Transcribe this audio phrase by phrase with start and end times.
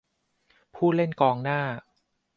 [0.75, 1.61] ผู้เล่นกองหน้า